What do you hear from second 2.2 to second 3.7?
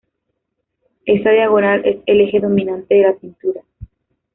eje dominante de la pintura.